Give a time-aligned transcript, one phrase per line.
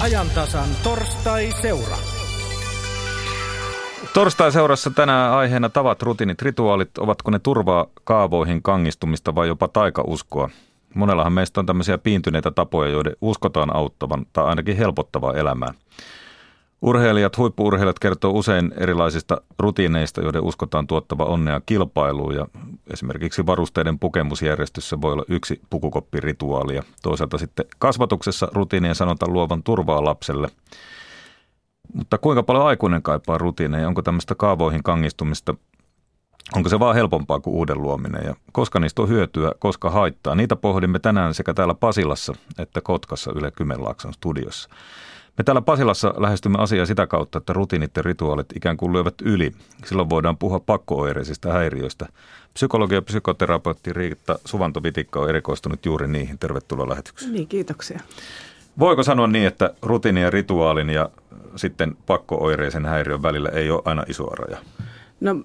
[0.00, 1.96] ajantasan torstai-seura.
[4.14, 6.98] Torstai-seurassa tänään aiheena tavat, rutiinit, rituaalit.
[6.98, 10.50] Ovatko ne turvaa kaavoihin kangistumista vai jopa taikauskoa?
[10.94, 15.74] Monellahan meistä on tämmöisiä piintyneitä tapoja, joiden uskotaan auttavan tai ainakin helpottavaa elämää.
[16.82, 22.46] Urheilijat, huippuurheilijat kertoo usein erilaisista rutiineista, joiden uskotaan tuottava onnea kilpailuun ja
[22.92, 30.04] esimerkiksi varusteiden pukemusjärjestyssä voi olla yksi pukukoppirituaali ja toisaalta sitten kasvatuksessa rutiinien sanotaan luovan turvaa
[30.04, 30.48] lapselle.
[31.94, 33.88] Mutta kuinka paljon aikuinen kaipaa rutiineja?
[33.88, 35.54] Onko tämmöistä kaavoihin kangistumista
[36.56, 40.34] Onko se vaan helpompaa kuin uuden luominen ja koska niistä on hyötyä, koska haittaa?
[40.34, 44.68] Niitä pohdimme tänään sekä täällä Pasilassa että Kotkassa Yle Kymenlaakson studiossa.
[45.38, 49.52] Me täällä Pasilassa lähestymme asiaa sitä kautta, että rutiinit ja rituaalit ikään kuin lyövät yli.
[49.84, 52.06] Silloin voidaan puhua pakkooireisista häiriöistä.
[52.54, 56.38] Psykologi ja psykoterapeutti Riitta Suvanto-Vitikka on erikoistunut juuri niihin.
[56.38, 57.32] Tervetuloa lähetykseen.
[57.32, 58.00] Niin, kiitoksia.
[58.78, 61.10] Voiko sanoa niin, että rutiini ja rituaalin ja
[61.56, 64.58] sitten pakkooireisen häiriön välillä ei ole aina iso raja?
[65.20, 65.36] No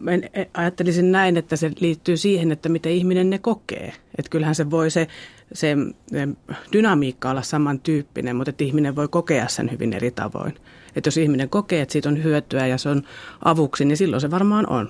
[0.53, 3.93] ajattelisin näin, että se liittyy siihen, että miten ihminen ne kokee.
[4.17, 5.07] Että kyllähän se voi se,
[5.53, 5.75] se
[6.73, 10.55] dynamiikka olla samantyyppinen, mutta että ihminen voi kokea sen hyvin eri tavoin.
[10.95, 13.03] Että jos ihminen kokee, että siitä on hyötyä ja se on
[13.45, 14.89] avuksi, niin silloin se varmaan on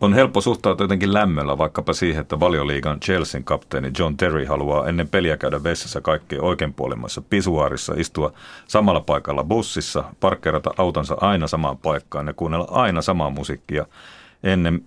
[0.00, 5.08] on helppo suhtautua jotenkin lämmöllä vaikkapa siihen, että valioliigan Chelsean kapteeni John Terry haluaa ennen
[5.08, 8.32] peliä käydä vessassa kaikkein oikeinpuolimmassa pisuaarissa, istua
[8.68, 13.86] samalla paikalla bussissa, parkkeerata autonsa aina samaan paikkaan ja kuunnella aina samaa musiikkia
[14.42, 14.84] ennen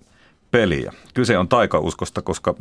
[0.50, 0.92] peliä.
[1.14, 2.54] Kyse on taikauskosta, koska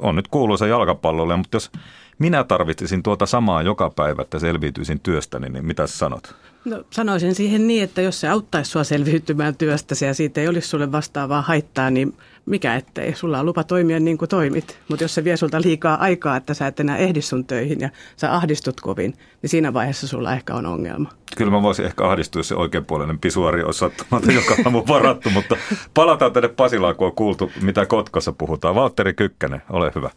[0.00, 1.70] on nyt kuuluisa jalkapallolle, mutta jos
[2.18, 6.34] minä tarvitsisin tuota samaa joka päivä, että selviytyisin työstäni, niin mitä sanot?
[6.64, 10.68] No, sanoisin siihen niin, että jos se auttaisi sinua selviytymään työstäsi ja siitä ei olisi
[10.68, 12.14] sulle vastaavaa haittaa, niin
[12.48, 13.14] mikä ettei.
[13.14, 14.78] Sulla on lupa toimia niin kuin toimit.
[14.88, 17.88] Mutta jos se vie sulta liikaa aikaa, että sä et enää ehdi sun töihin ja
[18.16, 21.10] sä ahdistut kovin, niin siinä vaiheessa sulla ehkä on ongelma.
[21.36, 25.56] Kyllä mä voisin ehkä ahdistua, jos se oikeanpuolinen pisuari olisi sattumalta joka aamu varattu, mutta
[25.94, 28.74] palataan tänne Pasilaan, kun on kuultu, mitä Kotkassa puhutaan.
[28.74, 30.10] Valtteri Kykkänen, ole hyvä.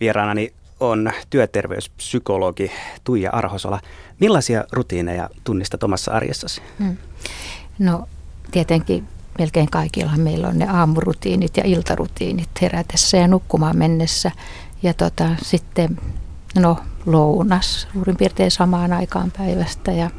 [0.00, 2.70] Vieraanani on työterveyspsykologi
[3.04, 3.80] Tuija Arhosola.
[4.20, 6.62] Millaisia rutiineja tunnistat omassa arjessasi?
[6.78, 6.96] Hmm.
[7.78, 8.08] No
[8.50, 9.08] tietenkin
[9.38, 14.32] melkein kaikilla meillä on ne aamurutiinit ja iltarutiinit herätessä ja nukkumaan mennessä.
[14.82, 15.98] Ja tota, sitten
[16.58, 20.10] no, lounas suurin piirtein samaan aikaan päivästä ja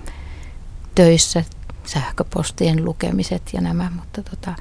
[0.95, 1.43] töissä
[1.85, 4.53] sähköpostien lukemiset ja nämä, mutta tota,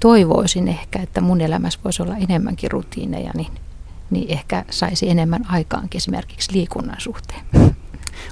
[0.00, 3.52] toivoisin ehkä, että mun elämässä voisi olla enemmänkin rutiineja, niin
[4.10, 7.40] niin ehkä saisi enemmän aikaankin esimerkiksi liikunnan suhteen.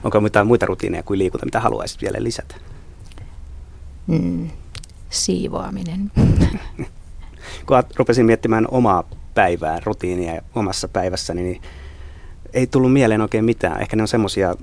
[0.04, 2.54] Onko mitään muita rutiineja kuin liikunta, mitä haluaisit vielä lisätä?
[4.06, 4.50] Mm,
[5.10, 6.10] siivoaminen.
[7.66, 9.04] Kun rupesin miettimään omaa
[9.34, 11.62] päivää, rutiinia omassa päivässäni, niin
[12.52, 13.80] ei tullut mieleen oikein mitään.
[13.80, 14.54] Ehkä ne on semmoisia,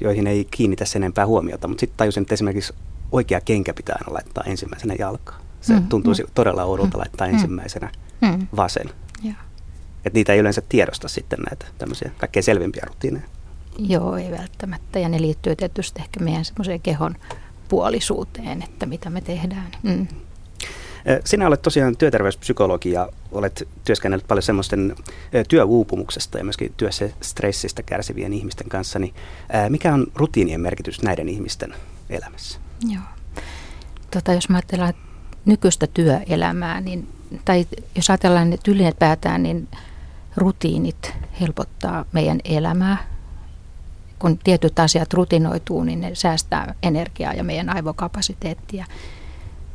[0.00, 2.74] joihin ei kiinnitä sen enempää huomiota, mutta sitten tajusin, että esimerkiksi
[3.12, 5.40] oikea kenkä pitää aina laittaa ensimmäisenä jalkaan.
[5.60, 8.90] Se mm, tuntuisi mm, todella oudolta mm, laittaa mm, ensimmäisenä mm, vasen.
[10.04, 13.26] Että niitä ei yleensä tiedosta sitten näitä tämmöisiä kaikkein selvimpiä rutiineja.
[13.78, 14.98] Joo, ei välttämättä.
[14.98, 17.16] Ja ne liittyy tietysti ehkä meidän semmoiseen kehon
[17.68, 19.70] puolisuuteen, että mitä me tehdään.
[19.82, 20.06] Mm.
[21.24, 24.96] Sinä olet tosiaan työterveyspsykologi ja olet työskennellyt paljon semmoisten
[25.48, 28.98] työuupumuksesta ja myöskin työssä stressistä kärsivien ihmisten kanssa.
[28.98, 29.14] Niin
[29.68, 31.74] mikä on rutiinien merkitys näiden ihmisten
[32.10, 32.58] elämässä?
[32.88, 33.02] Joo.
[34.10, 34.94] Tota, jos mä ajatellaan
[35.44, 37.08] nykyistä työelämää, niin,
[37.44, 39.68] tai jos ajatellaan, että ylipäätään, niin
[40.36, 43.17] rutiinit helpottaa meidän elämää.
[44.18, 48.84] Kun tietyt asiat rutinoituu, niin ne säästää energiaa ja meidän aivokapasiteettia.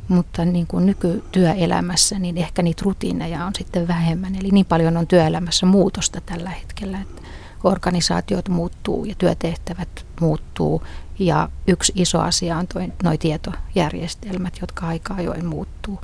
[0.08, 4.34] Mutta niin kuin nykytyöelämässä, niin ehkä niitä rutiineja on sitten vähemmän.
[4.34, 7.22] Eli niin paljon on työelämässä muutosta tällä hetkellä, että
[7.64, 10.82] organisaatiot muuttuu ja työtehtävät muuttuu.
[11.18, 12.66] Ja yksi iso asia on
[13.04, 16.00] nuo tietojärjestelmät, jotka aika ajoin muuttuu.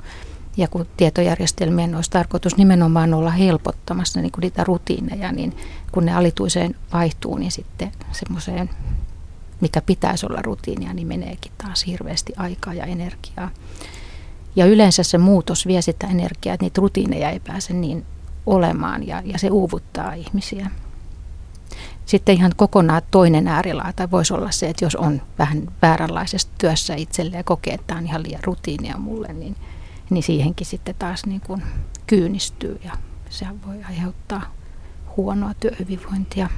[0.57, 5.57] Ja kun tietojärjestelmien olisi tarkoitus nimenomaan olla helpottamassa niin kuin niitä rutiineja, niin
[5.91, 8.69] kun ne alituiseen vaihtuu, niin sitten semmoiseen,
[9.61, 13.49] mikä pitäisi olla rutiinia, niin meneekin taas hirveästi aikaa ja energiaa.
[14.55, 18.05] Ja yleensä se muutos vie sitä energiaa, että niitä rutiineja ei pääse niin
[18.45, 20.71] olemaan ja, ja se uuvuttaa ihmisiä.
[22.05, 27.39] Sitten ihan kokonaan toinen äärilaita voisi olla se, että jos on vähän vääränlaisessa työssä itselleen
[27.39, 29.55] ja kokee, että tämä on ihan liian rutiinia mulle, niin–
[30.11, 31.63] niin siihenkin sitten taas niin kuin
[32.07, 32.91] kyynistyy ja
[33.29, 34.53] se voi aiheuttaa
[35.17, 36.49] huonoa työhyvinvointia.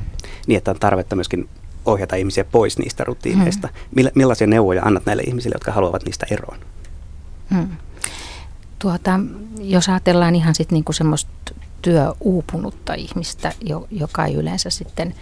[0.47, 1.49] Niin, että on tarvetta myöskin
[1.85, 3.69] ohjata ihmisiä pois niistä rutiineista.
[3.95, 4.09] Hmm.
[4.15, 6.57] Millaisia neuvoja annat näille ihmisille, jotka haluavat niistä eroon?
[7.53, 7.67] Hmm.
[8.79, 9.19] Tuota,
[9.59, 11.31] jos ajatellaan ihan sitten niinku semmoista
[11.81, 13.53] työuupunutta ihmistä,
[13.91, 15.15] joka ei yleensä sitten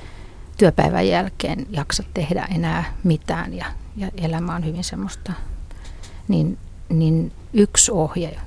[0.58, 3.66] työpäivän jälkeen jaksa tehdä enää mitään ja,
[3.98, 5.34] ja elämä on hyvin semmoista,
[6.28, 6.58] niin,
[7.00, 8.38] niin yksi ohje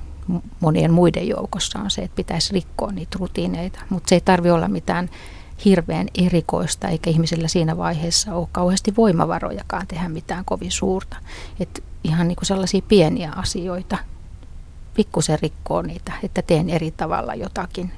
[0.59, 4.67] monien muiden joukossa on se, että pitäisi rikkoa niitä rutiineita, mutta se ei tarvi olla
[4.67, 5.09] mitään
[5.65, 11.17] hirveän erikoista, eikä ihmisellä siinä vaiheessa ole kauheasti voimavarojakaan tehdä mitään kovin suurta.
[11.59, 13.97] Et ihan niin kuin sellaisia pieniä asioita,
[14.93, 17.91] pikkusen rikkoo niitä, että teen eri tavalla jotakin.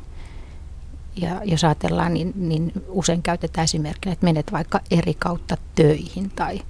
[1.15, 6.61] Ja jos ajatellaan, niin, niin usein käytetään esimerkkinä, että menet vaikka eri kautta töihin tai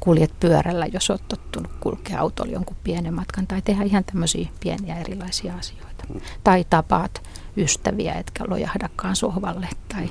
[0.00, 4.98] kuljet pyörällä, jos olet tottunut kulkea autolla jonkun pienen matkan tai tehdä ihan tämmöisiä pieniä
[4.98, 6.04] erilaisia asioita.
[6.44, 7.22] Tai tapaat
[7.56, 10.10] ystäviä, etkä lojahdakaan sohvalle tai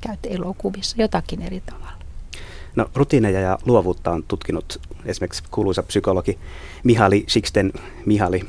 [0.00, 1.92] käyt elokuvissa jotakin eri tavalla.
[2.76, 6.38] No, rutiineja ja luovuutta on tutkinut esimerkiksi kuuluisa psykologi
[6.84, 7.72] Mihali Sixten
[8.06, 8.44] Mihali,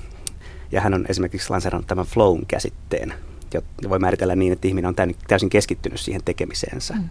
[0.72, 3.14] ja hän on esimerkiksi lanserannut tämän flown käsitteen,
[3.54, 4.96] jota voi määritellä niin, että ihminen on
[5.28, 6.94] täysin keskittynyt siihen tekemiseensä.
[6.94, 7.10] Mm.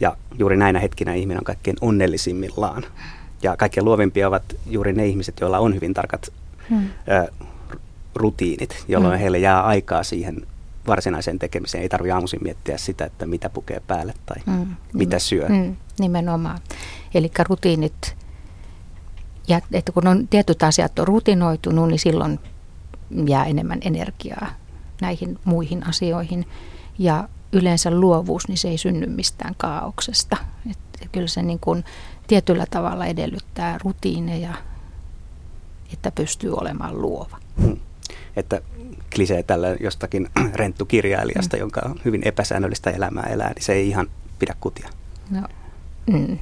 [0.00, 2.84] Ja juuri näinä hetkinä ihminen on kaikkein onnellisimmillaan.
[3.42, 6.32] Ja kaikkein luovimpia ovat juuri ne ihmiset, joilla on hyvin tarkat
[6.70, 6.88] mm.
[7.08, 7.32] ö,
[8.14, 9.18] rutiinit, jolloin mm.
[9.18, 10.46] heille jää aikaa siihen
[10.86, 11.82] varsinaiseen tekemiseen.
[11.82, 14.66] Ei tarvitse aamuisin miettiä sitä, että mitä pukee päälle tai mm.
[14.92, 15.48] mitä syö.
[15.48, 15.76] Mm.
[16.00, 16.58] Nimenomaan.
[17.14, 18.16] Eli rutiinit,
[19.48, 22.40] ja että kun on tietyt asiat on rutinoitunut, niin silloin
[23.26, 24.46] jää enemmän energiaa
[25.00, 26.46] näihin muihin asioihin.
[26.98, 30.36] Ja yleensä luovuus, niin se ei synny mistään kaauksesta.
[30.70, 31.84] Että kyllä se niin kuin
[32.26, 34.54] tietyllä tavalla edellyttää rutiineja,
[35.92, 37.38] että pystyy olemaan luova.
[37.60, 37.76] Hmm.
[38.36, 38.60] Että
[39.14, 41.62] klisee tällä jostakin renttukirjailijasta, hmm.
[41.62, 44.06] jonka hyvin epäsäännöllistä elämää elää, niin se ei ihan
[44.38, 44.88] pidä kutia.
[45.30, 45.42] No,
[46.06, 46.38] mm.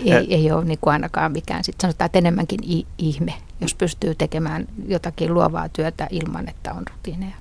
[0.04, 1.64] ei, ei ole niin kuin ainakaan mikään.
[1.64, 7.36] Sitten sanotaan, että enemmänkin ihme, jos pystyy tekemään jotakin luovaa työtä ilman, että on rutiineja.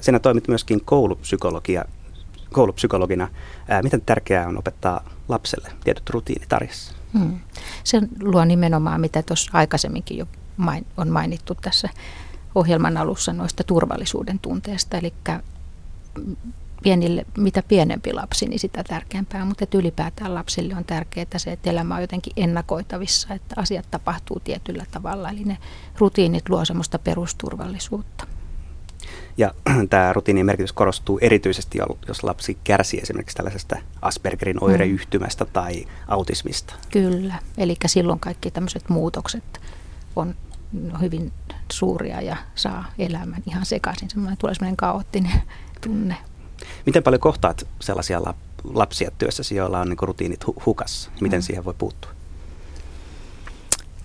[0.00, 1.84] Sinä toimit myöskin koulupsykologia,
[2.52, 3.28] koulupsykologina.
[3.82, 6.94] Miten tärkeää on opettaa lapselle tietyt rutiinit arjessa?
[7.18, 7.40] Hmm.
[7.84, 10.26] Se luo nimenomaan, mitä tuossa aikaisemminkin jo
[10.56, 11.88] main, on mainittu tässä
[12.54, 14.98] ohjelman alussa noista turvallisuuden tunteesta.
[14.98, 15.12] Eli
[16.82, 21.94] pienille, mitä pienempi lapsi, niin sitä tärkeämpää, mutta ylipäätään lapsille on tärkeää se, että elämä
[21.94, 25.58] on jotenkin ennakoitavissa, että asiat tapahtuu tietyllä tavalla, eli ne
[25.98, 28.26] rutiinit luo semmoista perusturvallisuutta.
[29.36, 29.54] Ja
[29.90, 31.78] tämä rutiinin merkitys korostuu erityisesti,
[32.08, 35.50] jos lapsi kärsii esimerkiksi tällaisesta Aspergerin oireyhtymästä mm.
[35.52, 36.74] tai autismista.
[36.90, 39.60] Kyllä, eli silloin kaikki tämmöiset muutokset
[40.16, 40.34] on
[41.00, 41.32] hyvin
[41.72, 44.10] suuria ja saa elämän ihan sekaisin.
[44.10, 45.42] Semmoinen tulee semmoinen kaoottinen
[45.86, 46.16] tunne.
[46.86, 48.20] Miten paljon kohtaat sellaisia
[48.64, 51.10] lapsia työssäsi, joilla on niin rutiinit hukassa?
[51.20, 51.42] Miten mm.
[51.42, 52.10] siihen voi puuttua?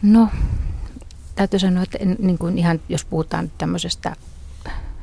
[0.01, 0.27] No,
[1.35, 4.15] täytyy sanoa, että niin kuin ihan jos puhutaan tämmöisestä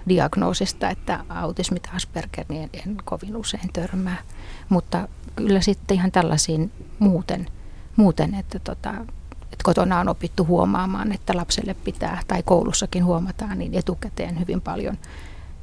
[0.08, 4.18] diagnoosista, että autismi tai Asperger, niin en, en kovin usein törmää.
[4.68, 7.46] Mutta kyllä sitten ihan tällaisiin muuten,
[7.96, 8.90] muuten että, tota,
[9.42, 14.98] että kotona on opittu huomaamaan, että lapselle pitää, tai koulussakin huomataan, niin etukäteen hyvin paljon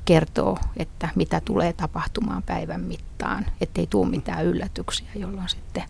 [0.05, 5.83] kertoo, että mitä tulee tapahtumaan päivän mittaan, ettei tule mitään yllätyksiä, jolloin sitten,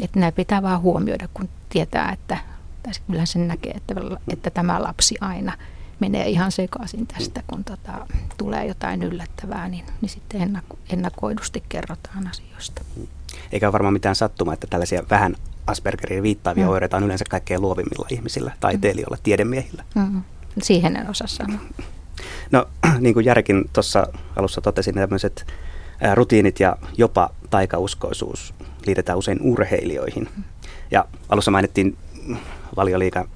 [0.00, 2.38] että näin pitää vaan huomioida, kun tietää, että,
[2.82, 3.94] tai kyllä sen näkee, että,
[4.28, 5.52] että tämä lapsi aina–
[6.02, 8.06] menee ihan sekaisin tästä, kun tota,
[8.38, 12.82] tulee jotain yllättävää, niin, niin sitten ennako, ennakoidusti kerrotaan asioista.
[13.52, 15.36] Eikä ole varmaan mitään sattumaa, että tällaisia vähän
[15.66, 16.70] Aspergerin viittaavia mm.
[16.70, 19.22] oireita on yleensä kaikkein luovimmilla ihmisillä, taiteilijoilla, mm.
[19.22, 19.84] tiedemiehillä.
[19.94, 20.22] Mm.
[20.62, 21.58] Siihen en osaa sanoa.
[22.50, 22.68] No
[23.00, 25.46] niin kuin Järkin tuossa alussa totesi, niin tämmöiset
[26.14, 28.54] rutiinit ja jopa taikauskoisuus
[28.86, 30.28] liitetään usein urheilijoihin.
[30.36, 30.42] Mm.
[30.90, 31.96] Ja alussa mainittiin
[32.76, 33.28] valioliikan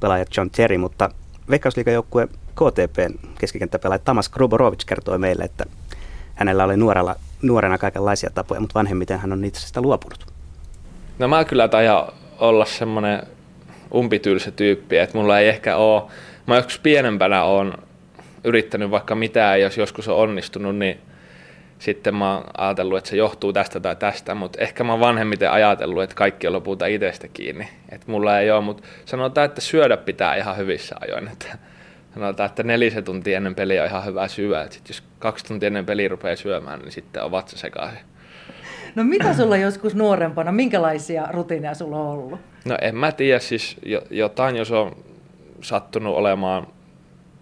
[0.00, 1.10] pelaaja John Terry, mutta
[1.50, 5.64] Veikkausliikajoukkue KTPn keskikenttäpelaaja Tamas Gruborovic kertoi meille, että
[6.34, 10.26] hänellä oli nuorella, nuorena kaikenlaisia tapoja, mutta vanhemmiten hän on niitä sitä luopunut.
[11.18, 12.04] No mä kyllä tajan
[12.38, 13.22] olla semmoinen
[13.94, 16.02] umpityylsä tyyppi, että mulla ei ehkä ole,
[16.46, 17.74] mä joskus pienempänä on
[18.44, 20.98] yrittänyt vaikka mitään, jos joskus on onnistunut, niin
[21.82, 25.50] sitten mä oon ajatellut, että se johtuu tästä tai tästä, mutta ehkä mä oon vanhemmiten
[25.50, 27.68] ajatellut, että kaikki on lopulta itsestä kiinni.
[27.88, 31.28] Että mulla ei ole, mutta sanotaan, että syödä pitää ihan hyvissä ajoin.
[31.28, 31.58] Että
[32.14, 34.62] sanotaan, että nelisen tuntia ennen peliä on ihan hyvä syödä.
[34.62, 38.00] Että sit jos kaksi tuntia ennen peliä rupeaa syömään, niin sitten on vatsa sekaisin.
[38.94, 42.40] No mitä sulla joskus nuorempana, minkälaisia rutiineja sulla on ollut?
[42.64, 43.76] No en mä tiedä, siis
[44.10, 44.96] jotain jos on
[45.60, 46.66] sattunut olemaan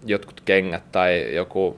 [0.07, 1.77] jotkut kengät tai joku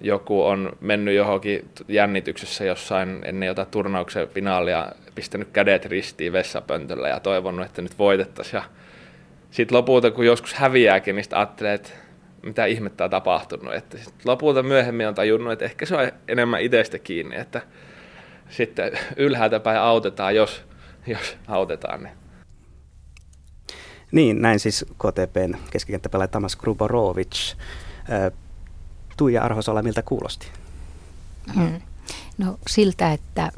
[0.00, 7.20] joku on mennyt johonkin jännityksessä jossain ennen jotain turnauksen finaalia, pistänyt kädet ristiin vessapöntöllä ja
[7.20, 8.62] toivonut, että nyt voitettaisiin.
[9.50, 11.90] Sitten lopulta, kun joskus häviääkin, niin ajattelee, että
[12.42, 13.74] mitä ihmettä on tapahtunut.
[13.74, 17.60] Että sit lopulta myöhemmin on tajunnut, että ehkä se on enemmän itsestä kiinni, että
[18.48, 20.62] sitten ylhäältä päin autetaan, jos,
[21.06, 22.02] jos autetaan.
[22.02, 22.14] Niin.
[24.12, 27.54] Niin, näin siis KTPn keskikenttäpelaaja Tamas Gruborovic.
[29.16, 30.46] Tuija Arhosola, miltä kuulosti?
[31.54, 31.80] Hmm.
[32.38, 33.52] No siltä, että,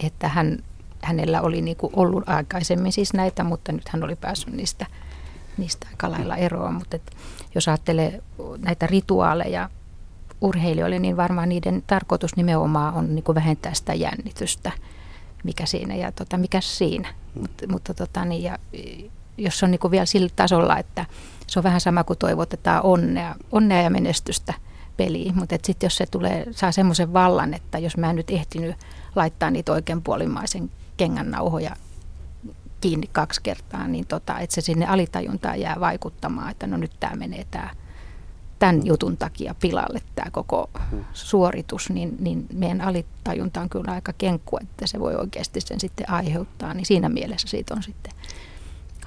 [0.00, 0.58] että hän,
[1.02, 4.86] hänellä oli niin kuin ollut aikaisemmin siis näitä, mutta nyt hän oli päässyt niistä,
[5.58, 6.74] niistä aika lailla eroon.
[6.74, 7.16] Mutta et,
[7.54, 8.22] jos ajattelee
[8.58, 9.70] näitä rituaaleja
[10.40, 14.72] urheilijoille, niin varmaan niiden tarkoitus nimenomaan on niin kuin vähentää sitä jännitystä,
[15.44, 17.08] mikä siinä ja tota, mikä siinä.
[17.08, 17.40] Hmm.
[17.40, 18.58] Mut, mutta tota, niin, ja,
[19.36, 21.06] jos se on niin kuin vielä sillä tasolla, että
[21.46, 24.54] se on vähän sama kuin toivotetaan onnea, onnea ja menestystä
[24.96, 28.76] peliin, mutta sitten jos se tulee, saa semmoisen vallan, että jos mä en nyt ehtinyt
[29.14, 31.76] laittaa niitä oikeanpuolimaisen kengän nauhoja
[32.80, 37.16] kiinni kaksi kertaa, niin tota, että se sinne alitajuntaan jää vaikuttamaan, että no nyt tämä
[37.16, 37.70] menee tämä
[38.58, 41.04] tämän jutun takia pilalle tämä koko mm.
[41.12, 46.10] suoritus, niin, niin meidän alitajunta on kyllä aika kenkku, että se voi oikeasti sen sitten
[46.10, 48.12] aiheuttaa, niin siinä mielessä siitä on sitten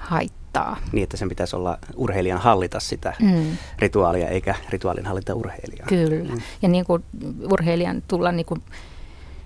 [0.00, 0.45] haittaa.
[0.92, 3.56] Niin, että sen pitäisi olla urheilijan hallita sitä mm.
[3.78, 5.86] rituaalia, eikä rituaalin hallita urheilijaa.
[5.88, 6.34] Kyllä.
[6.34, 6.40] Mm.
[6.62, 7.04] Ja niin kuin
[7.52, 8.62] urheilijan tulla niin kuin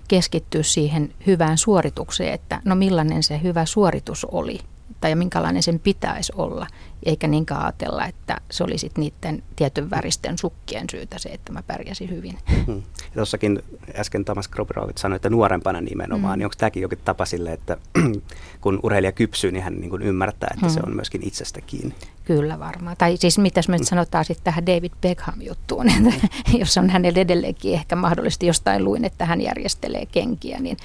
[0.07, 4.59] keskittyä siihen hyvään suoritukseen, että no millainen se hyvä suoritus oli
[5.01, 6.67] tai minkälainen sen pitäisi olla,
[7.05, 11.63] eikä niinkään ajatella, että se oli sitten niiden tietyn väristen sukkien syytä se, että mä
[11.63, 12.37] pärjäsin hyvin.
[12.65, 12.83] Hmm.
[13.13, 13.63] Tuossakin
[13.95, 16.39] äsken Thomas Kroberovit sanoi, että nuorempana nimenomaan, hmm.
[16.39, 17.77] niin onko tämäkin jokin tapa sille, että
[18.61, 20.73] kun urheilija kypsyy, niin hän niin kuin ymmärtää, että hmm.
[20.73, 21.95] se on myöskin itsestä kiinni.
[22.25, 22.97] Kyllä varmaan.
[22.97, 26.27] Tai siis mitäs me nyt sanotaan sitten tähän David Beckham-juttuun, että
[26.59, 30.77] jos on hänellä edelleenkin ehkä mahdollisesti jostain luin, että hän järjestelee kenkiä, niin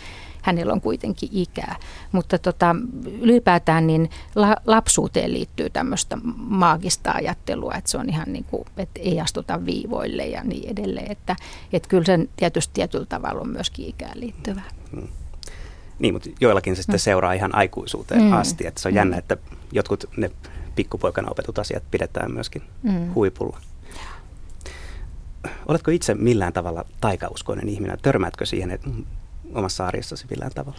[0.46, 1.76] hänellä on kuitenkin ikää.
[2.12, 2.76] Mutta tota,
[3.20, 9.00] ylipäätään niin la, lapsuuteen liittyy tämmöistä maagista ajattelua, että se on ihan niin kuin, että
[9.00, 11.12] ei astuta viivoille ja niin edelleen.
[11.12, 11.36] Että,
[11.72, 14.62] että kyllä sen tietysti tietyllä tavalla on myöskin ikään liittyvä.
[14.92, 15.08] Mm.
[15.98, 17.00] Niin, mutta joillakin se sitten mm.
[17.00, 18.32] seuraa ihan aikuisuuteen mm.
[18.32, 18.66] asti.
[18.66, 18.96] Että se on mm.
[18.96, 19.36] jännä, että
[19.72, 20.30] jotkut ne
[20.74, 23.14] pikkupoikana opetut asiat pidetään myöskin mm.
[23.14, 23.60] huipulla.
[25.68, 27.98] Oletko itse millään tavalla taikauskoinen ihminen?
[28.02, 28.90] Törmäätkö siihen, että
[29.54, 30.78] omassa arjessasi millään tavalla?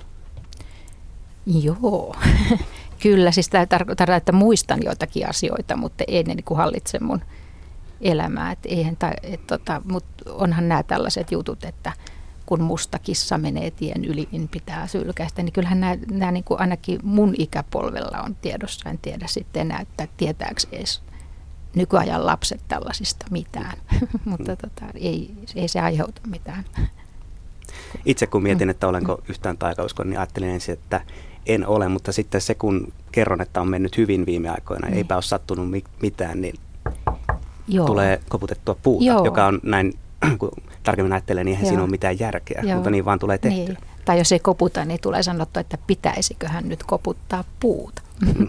[1.46, 2.16] Joo,
[3.04, 3.32] kyllä.
[3.32, 7.22] Siis tämä tarkoittaa, että muistan joitakin asioita, mutta ei ne niin hallitse mun
[8.02, 8.52] elämää.
[8.52, 11.94] Et eihän ta, et tota, mutta onhan nämä tällaiset jutut, että
[12.46, 15.44] kun musta kissa menee tien yli, niin pitää sylkäistä.
[15.44, 18.90] Niin kyllähän nämä, nämä niin kuin ainakin mun ikäpolvella on tiedossa.
[18.90, 21.02] En tiedä sitten enää, että tietääkö edes
[21.76, 23.78] nykyajan lapset tällaisista mitään.
[24.26, 26.66] mutta tota, ei, ei se aiheuta mitään.
[28.06, 31.02] Itse kun mietin, että olenko yhtään taikauskon, niin ajattelin ensin, että
[31.46, 34.98] en ole, mutta sitten se kun kerron, että on mennyt hyvin viime aikoina, niin.
[34.98, 35.68] eipä ole sattunut
[36.02, 36.56] mitään, niin
[37.68, 37.86] Joo.
[37.88, 39.26] tulee koputettua puuta, Joo.
[39.26, 39.94] joka on näin,
[40.40, 40.52] kun
[40.84, 41.70] tarkemmin ajattelee, niin eihän Joo.
[41.70, 42.76] siinä ole mitään järkeä, Joo.
[42.76, 43.74] mutta niin vaan tulee tehtyä.
[43.74, 43.78] Niin.
[44.06, 48.02] Tai jos ei koputa, niin tulee sanottua, että pitäisiköhän nyt koputtaa puuta.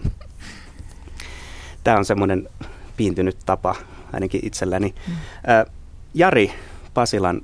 [1.83, 2.49] Tämä on semmoinen
[2.97, 3.75] piintynyt tapa
[4.13, 4.95] ainakin itselläni.
[5.07, 5.13] Mm.
[6.13, 6.53] Jari
[6.93, 7.41] Pasilan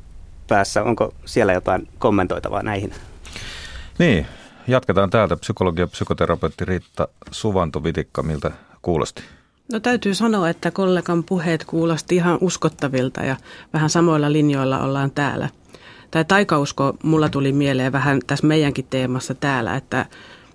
[0.47, 0.83] päässä.
[0.83, 2.93] Onko siellä jotain kommentoitavaa näihin?
[3.99, 4.25] Niin,
[4.67, 5.35] jatketaan täältä.
[5.35, 9.23] Psykologia ja psykoterapeutti Riitta Suvanto-Vitikka, miltä kuulosti?
[9.71, 13.35] No täytyy sanoa, että kollegan puheet kuulosti ihan uskottavilta ja
[13.73, 15.49] vähän samoilla linjoilla ollaan täällä.
[16.11, 20.05] Tämä taikausko mulla tuli mieleen vähän tässä meidänkin teemassa täällä, että,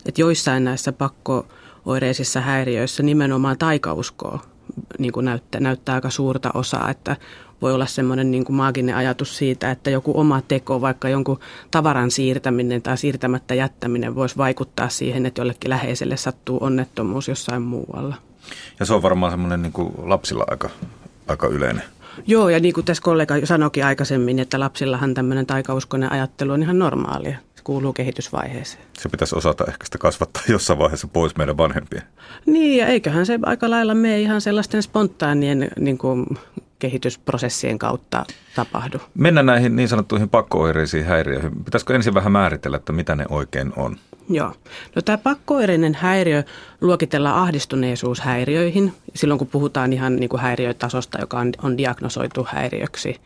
[0.06, 4.42] että joissain näissä pakkooireisissa häiriöissä nimenomaan taikauskoa
[4.98, 7.16] niin kuin näyttää, näyttää aika suurta osaa, että
[7.62, 12.10] voi olla semmoinen niin kuin maaginen ajatus siitä, että joku oma teko, vaikka jonkun tavaran
[12.10, 18.14] siirtäminen tai siirtämättä jättäminen voisi vaikuttaa siihen, että jollekin läheiselle sattuu onnettomuus jossain muualla.
[18.80, 20.70] Ja se on varmaan semmoinen niin kuin lapsilla aika,
[21.28, 21.82] aika yleinen.
[22.26, 26.78] Joo, ja niin kuin tässä kollega sanoikin aikaisemmin, että lapsillahan tämmöinen taikauskoinen ajattelu on ihan
[26.78, 27.38] normaalia.
[27.60, 28.84] Se kuuluu kehitysvaiheeseen.
[28.98, 32.02] Se pitäisi osata ehkä sitä kasvattaa jossain vaiheessa pois meidän vanhempien.
[32.46, 36.26] Niin, ja eiköhän se aika lailla mene ihan sellaisten spontaanien niin kuin
[36.78, 38.24] kehitysprosessien kautta
[38.56, 38.98] tapahdu.
[39.14, 41.64] Mennään näihin niin sanottuihin pakkooireisiin häiriöihin.
[41.64, 43.96] Pitäisikö ensin vähän määritellä, että mitä ne oikein on?
[44.30, 44.54] Joo.
[44.96, 46.42] No tämä pakkooireinen häiriö
[46.80, 53.16] luokitellaan ahdistuneisuushäiriöihin silloin, kun puhutaan ihan niin kuin häiriötasosta, joka on, on diagnosoitu häiriöksi.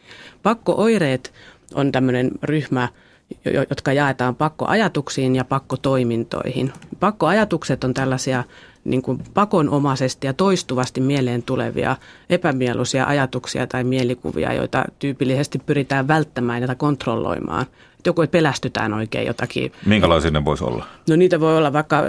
[0.42, 1.32] Pakkooireet
[1.74, 2.88] on tämmöinen ryhmä,
[3.70, 6.72] jotka jaetaan pakkoajatuksiin ja pakkotoimintoihin.
[7.00, 8.44] Pakkoajatukset on tällaisia
[8.84, 11.96] niin kuin pakonomaisesti ja toistuvasti mieleen tulevia
[12.30, 17.66] epämieluisia ajatuksia tai mielikuvia, joita tyypillisesti pyritään välttämään ja kontrolloimaan.
[18.06, 19.72] joku, että pelästytään oikein jotakin.
[19.86, 20.86] Minkälaisia ne voisi olla?
[21.08, 22.02] No niitä voi olla vaikka,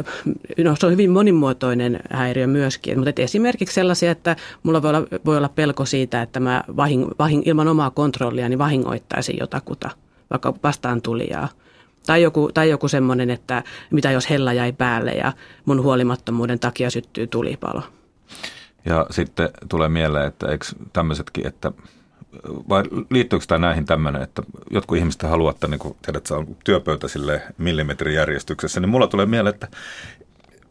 [0.63, 5.38] no se on hyvin monimuotoinen häiriö myöskin, mutta esimerkiksi sellaisia, että mulla voi olla, voi
[5.38, 9.89] olla pelko siitä, että mä vahing, vahing, ilman omaa kontrollia niin vahingoittaisin jotakuta,
[10.29, 11.50] vaikka vastaan tulijaa.
[12.05, 15.34] Tai joku, tai joku semmoinen, että mitä jos hella jäi päälle ja
[15.65, 17.82] mun huolimattomuuden takia syttyy tulipalo.
[18.86, 21.72] Ja sitten tulee mieleen, että eikö tämmöisetkin, että
[22.70, 27.08] vai liittyykö tämä näihin tämmöinen, että jotkut ihmiset haluaa, että niin tiedät, se on työpöytä
[27.08, 29.67] sille millimetrijärjestyksessä, niin mulla tulee mieleen, että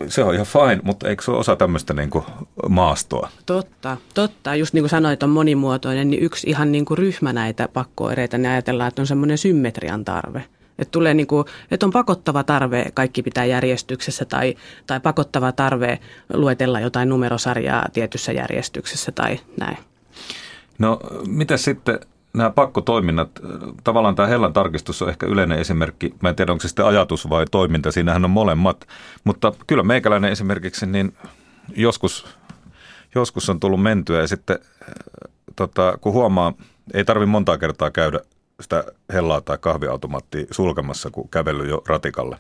[0.09, 2.25] se on ihan fine, mutta eikö se ole osa tämmöistä niin kuin
[2.69, 3.29] maastoa?
[3.47, 4.55] Totta, totta.
[4.55, 8.51] Just niin kuin sanoit, on monimuotoinen, niin yksi ihan niin kuin ryhmä näitä pakkooireita, niin
[8.51, 10.45] ajatellaan, että on semmoinen symmetrian tarve.
[10.79, 14.55] Että, tulee niin kuin, että on pakottava tarve kaikki pitää järjestyksessä tai,
[14.87, 15.99] tai pakottava tarve
[16.33, 19.79] luetella jotain numerosarjaa tietyssä järjestyksessä tai näin.
[20.79, 22.01] No mitä sitten
[22.35, 23.31] nämä pakkotoiminnat,
[23.85, 26.15] tavallaan tämä Hellan tarkistus on ehkä yleinen esimerkki.
[26.23, 28.87] Mä en tiedä, onko se sitten ajatus vai toiminta, siinähän on molemmat.
[29.25, 31.17] Mutta kyllä meikäläinen esimerkiksi, niin
[31.77, 32.27] joskus,
[33.15, 34.59] joskus on tullut mentyä ja sitten
[35.57, 36.53] tota, kun huomaa,
[36.95, 38.21] ei tarvi montaa kertaa käydä
[38.61, 42.37] sitä hellaa tai kahviautomaattia sulkemassa, kun kävely jo ratikalle.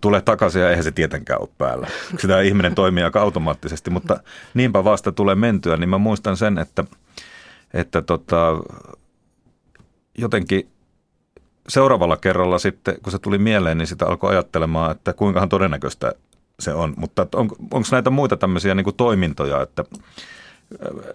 [0.00, 1.88] Tulee takaisin ja eihän se tietenkään ole päällä.
[2.18, 4.20] Sitä ihminen toimii aika automaattisesti, mutta
[4.54, 6.84] niinpä vasta tulee mentyä, niin mä muistan sen, että,
[7.74, 8.56] että tota,
[10.18, 10.68] jotenkin
[11.68, 16.12] seuraavalla kerralla sitten, kun se tuli mieleen, niin sitä alkoi ajattelemaan, että kuinkahan todennäköistä
[16.60, 16.94] se on.
[16.96, 19.84] Mutta on, onko näitä muita tämmöisiä niin kuin toimintoja, että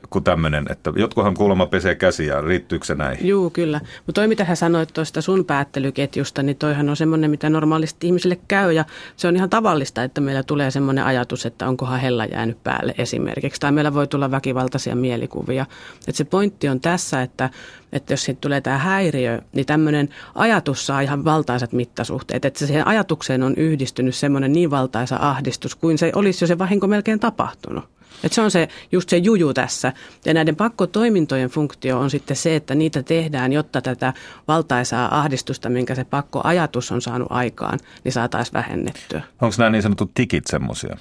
[0.10, 3.28] kuin tämmöinen, että jotkuhan kuulemma pesee käsiä, riittyykö se näihin?
[3.28, 3.82] Joo, kyllä.
[4.06, 8.40] Mutta toi, mitä hän sanoit tuosta sun päättelyketjusta, niin toihan on semmoinen, mitä normaalisti ihmisille
[8.48, 8.86] käy, ja
[9.16, 13.60] se on ihan tavallista, että meillä tulee semmoinen ajatus, että onkohan hella jäänyt päälle esimerkiksi,
[13.60, 15.66] tai meillä voi tulla väkivaltaisia mielikuvia.
[16.08, 17.50] Että se pointti on tässä, että,
[17.92, 22.88] että jos siitä tulee tämä häiriö, niin tämmöinen ajatus saa ihan valtaisat mittasuhteet, että siihen
[22.88, 27.97] ajatukseen on yhdistynyt semmoinen niin valtaisa ahdistus, kuin se olisi jo se vahinko melkein tapahtunut.
[28.24, 29.94] Et se on se, just se juju tässä.
[30.26, 34.14] Ja näiden pakkotoimintojen funktio on sitten se, että niitä tehdään, jotta tätä
[34.48, 39.22] valtaisaa ahdistusta, minkä se pakkoajatus on saanut aikaan, niin saataisiin vähennettyä.
[39.42, 40.98] Onko nämä niin sanotut tikit semmoisia?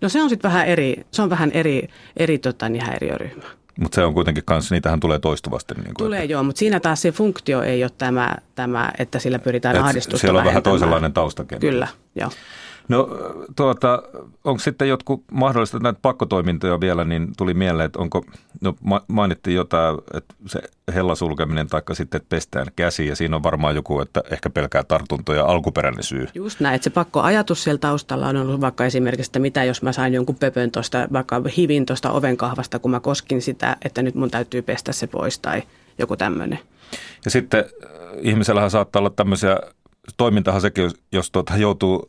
[0.00, 3.44] No se on sitten vähän eri, se on vähän eri, eri tota, niin häiriöryhmä.
[3.80, 5.74] Mutta se on kuitenkin kanssa, niitähän tulee toistuvasti.
[5.74, 6.32] Niin kuin, tulee että...
[6.32, 10.18] joo, mutta siinä taas se funktio ei ole tämä, tämä että sillä pyritään Et ahdistusta
[10.18, 11.66] Siellä on vähän toisenlainen taustakenttä.
[11.66, 12.30] Kyllä, joo.
[12.88, 13.08] No
[13.56, 14.02] tuota,
[14.44, 18.24] onko sitten jotkut mahdollista näitä pakkotoimintoja vielä, niin tuli mieleen, että onko,
[18.60, 18.74] no
[19.08, 20.60] mainittiin jotain, että se
[20.94, 25.44] hellasulkeminen tai sitten, että pestään käsi ja siinä on varmaan joku, että ehkä pelkää tartuntoja
[25.44, 26.28] alkuperäinen syy.
[26.34, 29.92] Just näin, että se pakkoajatus siellä taustalla on ollut vaikka esimerkiksi, että mitä jos mä
[29.92, 34.30] sain jonkun pöpön tuosta, vaikka hivin tuosta ovenkahvasta, kun mä koskin sitä, että nyt mun
[34.30, 35.62] täytyy pestä se pois tai
[35.98, 36.58] joku tämmöinen.
[37.24, 39.58] Ja sitten äh, ihmisellähän saattaa olla tämmöisiä
[40.16, 42.06] toimintahan sekin, jos tuota, joutuu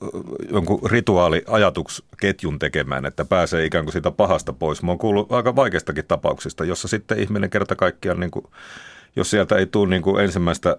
[0.52, 4.84] jonkun rituaaliajatusketjun tekemään, että pääsee ikään kuin siitä pahasta pois.
[4.84, 8.46] Mä oon kuullut aika vaikeistakin tapauksista, jossa sitten ihminen kerta kaikkiaan, niin kuin,
[9.16, 10.76] jos sieltä ei tule niin kuin ensimmäistä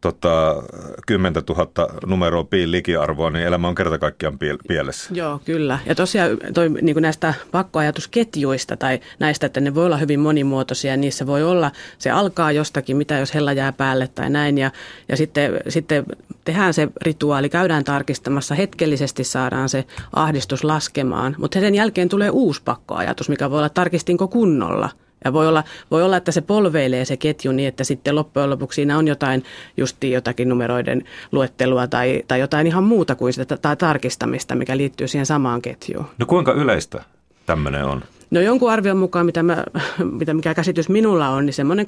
[0.00, 0.62] tota,
[1.06, 1.68] 10 000
[2.06, 5.14] numeroa piin likiarvoa, niin elämä on kerta kaikkiaan pielessä.
[5.14, 5.78] Joo, kyllä.
[5.86, 10.96] Ja tosiaan toi, niin kuin näistä pakkoajatusketjuista tai näistä, että ne voi olla hyvin monimuotoisia,
[10.96, 14.70] niissä voi olla, se alkaa jostakin, mitä jos hella jää päälle tai näin, ja,
[15.08, 16.04] ja sitten, sitten
[16.44, 22.62] tehdään se rituaali, käydään tarkistamassa, hetkellisesti saadaan se ahdistus laskemaan, mutta sen jälkeen tulee uusi
[22.64, 24.90] pakkoajatus, mikä voi olla, tarkistinko kunnolla–
[25.24, 28.76] ja voi olla, voi olla, että se polveilee se ketju niin, että sitten loppujen lopuksi
[28.76, 29.44] siinä on jotain
[29.76, 35.08] justi jotakin numeroiden luettelua tai, tai jotain ihan muuta kuin sitä tai tarkistamista, mikä liittyy
[35.08, 36.06] siihen samaan ketjuun.
[36.18, 37.04] No kuinka yleistä
[37.46, 38.02] tämmöinen on?
[38.30, 39.64] No jonkun arvion mukaan, mitä, mä,
[40.12, 41.86] mitä mikä käsitys minulla on, niin semmoinen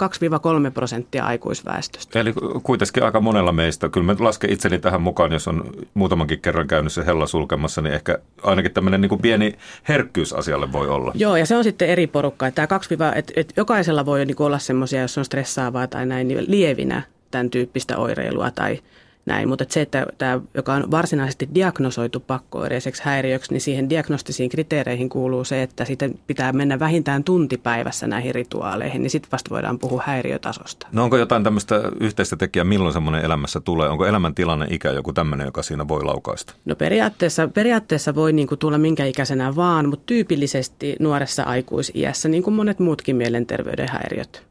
[0.68, 2.20] 2-3 prosenttia aikuisväestöstä.
[2.20, 3.88] Eli kuitenkin aika monella meistä.
[3.88, 7.94] Kyllä mä lasken itseni tähän mukaan, jos on muutamankin kerran käynyt se hella sulkemassa, niin
[7.94, 9.54] ehkä ainakin tämmöinen niin kuin pieni
[9.88, 11.12] herkkyys asialle voi olla.
[11.14, 12.46] Joo, ja se on sitten eri porukka.
[12.46, 16.44] Että, 2, että, että jokaisella voi niin olla semmoisia, jos on stressaavaa tai näin, niin
[16.48, 18.78] lievinä tämän tyyppistä oireilua tai
[19.26, 25.08] näin, mutta se, että tämä, joka on varsinaisesti diagnosoitu pakkoireiseksi häiriöksi, niin siihen diagnostisiin kriteereihin
[25.08, 30.02] kuuluu se, että sitten pitää mennä vähintään tuntipäivässä näihin rituaaleihin, niin sitten vasta voidaan puhua
[30.06, 30.86] häiriötasosta.
[30.92, 33.88] No onko jotain tämmöistä yhteistä tekijää, milloin semmoinen elämässä tulee?
[33.88, 36.54] Onko elämäntilanne ikä joku tämmöinen, joka siinä voi laukaista?
[36.64, 42.42] No periaatteessa, periaatteessa voi niin kuin tulla minkä ikäisenä vaan, mutta tyypillisesti nuoressa aikuisiässä, niin
[42.42, 44.50] kuin monet muutkin mielenterveyden häiriöt.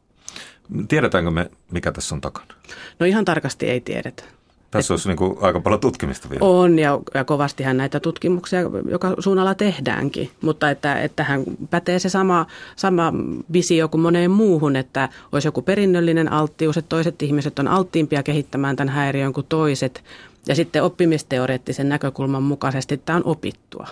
[0.88, 2.54] Tiedetäänkö me, mikä tässä on takana?
[2.98, 4.24] No ihan tarkasti ei tiedetä.
[4.70, 6.46] Tässä olisi niin kuin aika paljon tutkimista vielä.
[6.46, 12.08] On ja, ja kovastihan näitä tutkimuksia joka suunnalla tehdäänkin, mutta että, että hän pätee se
[12.08, 13.12] sama, sama
[13.52, 18.76] visio kuin moneen muuhun, että olisi joku perinnöllinen alttius, että toiset ihmiset on alttiimpia kehittämään
[18.76, 20.04] tämän häiriön kuin toiset.
[20.46, 23.86] Ja sitten oppimisteoreettisen näkökulman mukaisesti tämä on opittua.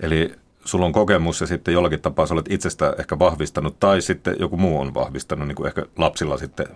[0.00, 0.32] Eli
[0.68, 4.56] sulla on kokemus ja sitten jollakin tapaa sä olet itsestä ehkä vahvistanut tai sitten joku
[4.56, 6.66] muu on vahvistanut, niin kuin ehkä lapsilla sitten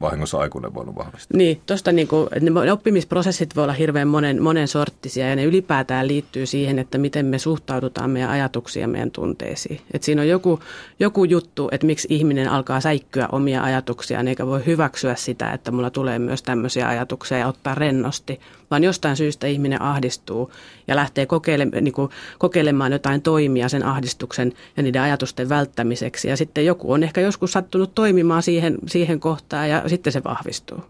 [0.00, 1.36] vahingossa aikuinen voinut vahvistaa.
[1.38, 6.08] Niin, tuosta niin kuin, ne oppimisprosessit voi olla hirveän monen, monen sorttisia ja ne ylipäätään
[6.08, 9.80] liittyy siihen, että miten me suhtaudutaan meidän ajatuksia ja meidän tunteisiin.
[9.92, 10.60] Et siinä on joku,
[11.00, 15.90] joku juttu, että miksi ihminen alkaa säikkyä omia ajatuksiaan eikä voi hyväksyä sitä, että mulla
[15.90, 20.52] tulee myös tämmöisiä ajatuksia ja ottaa rennosti, vaan jostain syystä ihminen ahdistuu
[20.88, 26.28] ja lähtee kokeile, niin kuin, kokeilemaan jotain toimia sen ahdistuksen ja niiden ajatusten välttämiseksi.
[26.28, 30.84] Ja sitten joku on ehkä joskus sattunut toimimaan siihen, siihen kohtaan ja sitten se vahvistuu.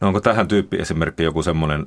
[0.00, 1.86] No onko tähän tyyppi esimerkki joku semmoinen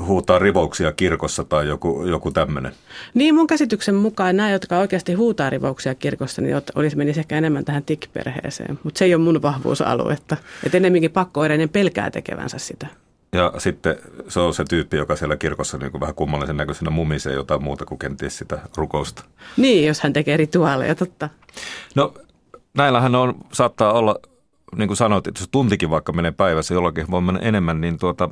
[0.00, 2.72] huutaa rivouksia kirkossa tai joku, joku tämmöinen?
[3.14, 7.64] Niin mun käsityksen mukaan nämä, jotka oikeasti huutaa rivouksia kirkossa, niin olisi menisi ehkä enemmän
[7.64, 8.78] tähän tikperheeseen.
[8.82, 10.36] Mutta se ei ole mun vahvuusaluetta.
[10.66, 12.86] Että enemmänkin pakkoireinen pelkää tekevänsä sitä.
[13.34, 13.96] Ja sitten
[14.28, 17.84] se on se tyyppi, joka siellä kirkossa niin kuin vähän kummallisen näköisenä mumisee jotain muuta
[17.84, 19.24] kuin kenties sitä rukousta.
[19.56, 21.28] Niin, jos hän tekee rituaaleja, totta.
[21.94, 22.14] No
[22.76, 24.16] näillähän on, saattaa olla,
[24.76, 28.28] niin kuin sanoit, että jos tuntikin vaikka menee päivässä, jollakin voi mennä enemmän, niin tuota,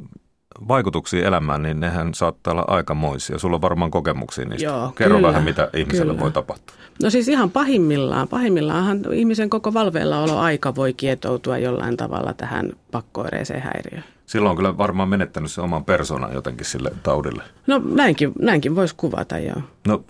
[0.69, 3.39] vaikutuksia elämään, niin nehän saattaa olla aikamoisia.
[3.39, 4.65] Sulla on varmaan kokemuksia niistä.
[4.65, 6.23] Joo, Kerro kyllä, vähän, mitä ihmiselle kyllä.
[6.23, 6.77] voi tapahtua.
[7.03, 8.29] No siis ihan pahimmillaan.
[8.29, 14.12] Pahimmillaanhan ihmisen koko valveillaolo aika voi kietoutua jollain tavalla tähän pakkoireiseen häiriöön.
[14.33, 17.43] Silloin on kyllä varmaan menettänyt se oman persoonan jotenkin sille taudille.
[17.67, 19.57] No näinkin, näinkin voisi kuvata, joo.
[19.87, 20.05] No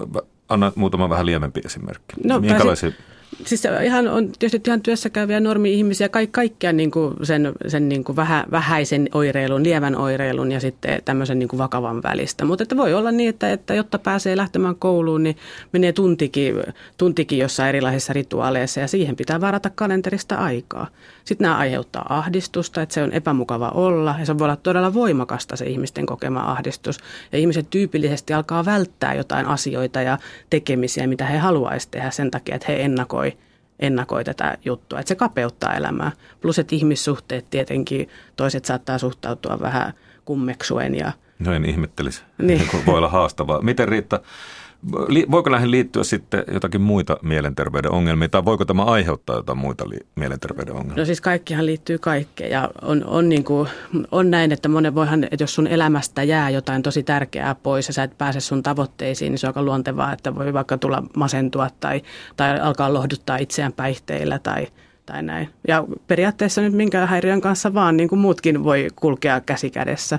[0.48, 2.16] anna muutama vähän lievempi esimerkki.
[2.24, 2.90] No, Minkälaisia?
[3.44, 8.04] Siis ihan on tietysti ihan työssä käyviä normi-ihmisiä, ka- kaikkia niin kuin sen, sen niin
[8.04, 12.44] kuin vähä, vähäisen oireilun, lievän oireilun ja sitten tämmöisen niin kuin vakavan välistä.
[12.44, 15.36] Mutta että voi olla niin, että, että jotta pääsee lähtemään kouluun, niin
[15.72, 16.54] menee tuntikin,
[16.96, 20.86] tuntikin jossain erilaisissa rituaaleissa ja siihen pitää varata kalenterista aikaa.
[21.24, 25.56] Sitten nämä aiheuttaa ahdistusta, että se on epämukava olla ja se voi olla todella voimakasta
[25.56, 26.98] se ihmisten kokema ahdistus.
[27.32, 30.18] Ja ihmiset tyypillisesti alkaa välttää jotain asioita ja
[30.50, 33.21] tekemisiä, mitä he haluaisivat tehdä sen takia, että he ennakoi
[33.82, 36.12] ennakoi tätä juttua, että se kapeuttaa elämää.
[36.40, 39.92] Plus, että ihmissuhteet tietenkin, toiset saattaa suhtautua vähän
[40.24, 42.22] kummeksuen ja No en ihmettelisi.
[42.38, 42.68] Niin.
[42.86, 43.62] Voi olla haastavaa.
[43.62, 44.20] Miten Riitta,
[45.30, 50.06] voiko näihin liittyä sitten jotakin muita mielenterveyden ongelmia tai voiko tämä aiheuttaa jotain muita li-
[50.16, 50.96] mielenterveyden ongelmia?
[50.96, 53.68] No siis kaikkihan liittyy kaikkeen ja on, on, niin kuin,
[54.10, 57.94] on näin, että monen voihan, että jos sun elämästä jää jotain tosi tärkeää pois ja
[57.94, 61.68] sä et pääse sun tavoitteisiin, niin se on aika luontevaa, että voi vaikka tulla masentua
[61.80, 62.02] tai,
[62.36, 64.66] tai alkaa lohduttaa itseään päihteillä tai,
[65.06, 65.48] tai näin.
[65.68, 70.18] Ja periaatteessa nyt minkä häiriön kanssa vaan niin kuin muutkin voi kulkea käsi kädessä.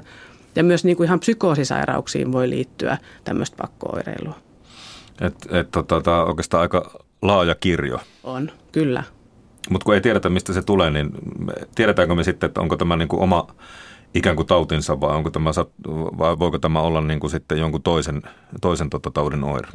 [0.55, 4.35] Ja myös niin kuin ihan psykoosisairauksiin voi liittyä tämmöistä pakkooireilua.
[5.21, 7.99] Et, et, tota, tämä on oikeastaan aika laaja kirjo.
[8.23, 9.03] On, kyllä.
[9.69, 11.11] Mutta kun ei tiedetä, mistä se tulee, niin
[11.45, 13.47] me- tiedetäänkö me sitten, että onko tämä niin kuin oma
[14.13, 15.49] ikään kuin tautinsa vai, onko tämä,
[16.17, 18.21] vai voiko tämä olla niin kuin sitten jonkun toisen,
[18.61, 19.67] toisen tota taudin oire?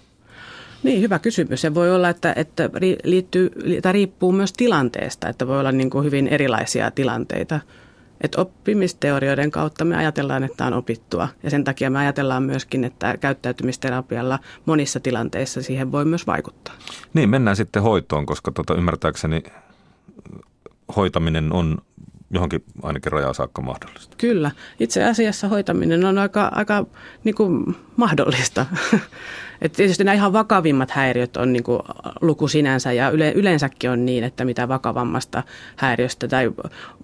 [0.82, 1.60] Niin, hyvä kysymys.
[1.60, 2.70] Se voi olla, että, että
[3.04, 3.50] liittyy,
[3.82, 7.60] tai riippuu myös tilanteesta, että voi olla niin kuin hyvin erilaisia tilanteita.
[8.20, 13.16] Et oppimisteorioiden kautta me ajatellaan, että on opittua ja sen takia me ajatellaan myöskin, että
[13.16, 16.74] käyttäytymisterapialla monissa tilanteissa siihen voi myös vaikuttaa.
[17.14, 19.42] Niin, mennään sitten hoitoon, koska tota, ymmärtääkseni
[20.96, 21.78] hoitaminen on
[22.30, 24.16] johonkin ainakin rajaa saakka mahdollista.
[24.16, 24.50] Kyllä.
[24.80, 26.86] Itse asiassa hoitaminen on aika, aika
[27.24, 28.66] niin kuin mahdollista.
[29.62, 31.80] Et tietysti nämä ihan vakavimmat häiriöt on niin kuin
[32.20, 35.42] luku sinänsä ja yle, yleensäkin on niin, että mitä vakavammasta
[35.76, 36.50] häiriöstä tai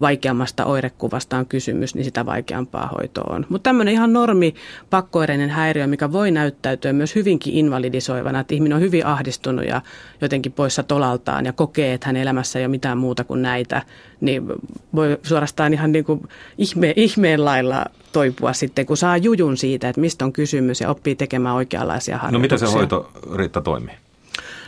[0.01, 3.47] vaikeammasta oirekuvasta on kysymys, niin sitä vaikeampaa hoitoa on.
[3.49, 4.55] Mutta tämmöinen ihan normi
[4.91, 9.83] pakkoireinen häiriö, mikä voi näyttäytyä myös hyvinkin invalidisoivana, että ihminen on hyvin ahdistunut ja
[10.21, 13.83] jotenkin poissa tolaltaan ja kokee, että hänen elämässä ei ole mitään muuta kuin näitä,
[14.25, 14.47] niin
[14.95, 20.01] voi suorastaan ihan niin kuin ihme, ihmeen lailla toipua sitten, kun saa jujun siitä, että
[20.01, 22.39] mistä on kysymys ja oppii tekemään oikeanlaisia harjoituksia.
[22.39, 23.95] No miten se hoito, Riitta, toimii?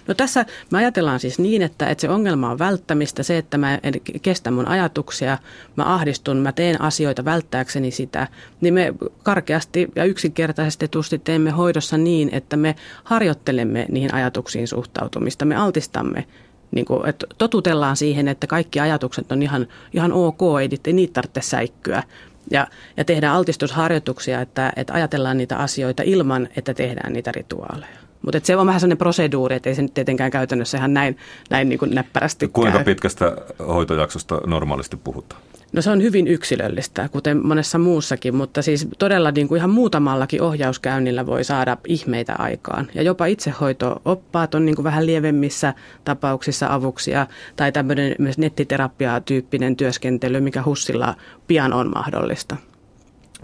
[0.09, 3.75] No tässä me ajatellaan siis niin, että, että se ongelma on välttämistä, se, että mä
[3.83, 3.93] en
[4.23, 5.39] kestä mun ajatuksia,
[5.77, 8.29] mä ahdistun, mä teen asioita välttääkseni sitä,
[8.61, 15.45] niin me karkeasti ja yksinkertaisesti tusti teemme hoidossa niin, että me harjoittelemme niihin ajatuksiin suhtautumista,
[15.45, 16.27] me altistamme
[16.71, 21.41] niin kuin, että totutellaan siihen, että kaikki ajatukset on ihan, ihan ok, ei, niitä tarvitse
[21.41, 22.03] säikkyä.
[22.51, 27.99] Ja, ja tehdään altistusharjoituksia, että, että ajatellaan niitä asioita ilman, että tehdään niitä rituaaleja.
[28.23, 31.17] Mutta se on vähän sellainen proseduuri, että ei se nyt tietenkään käytännössä ihan näin,
[31.51, 32.85] näin niin kuin näppärästi Kuinka käy.
[32.85, 33.37] pitkästä
[33.69, 35.43] hoitojaksosta normaalisti puhutaan?
[35.73, 40.43] No se on hyvin yksilöllistä, kuten monessa muussakin, mutta siis todella niin kuin ihan muutamallakin
[40.43, 42.89] ohjauskäynnillä voi saada ihmeitä aikaan.
[42.95, 45.75] Ja jopa itsehoito-oppaat on niin kuin vähän lievemmissä
[46.05, 47.27] tapauksissa avuksia
[47.57, 51.15] tai tämmöinen myös nettiterapia-tyyppinen työskentely, mikä HUSilla
[51.47, 52.57] pian on mahdollista.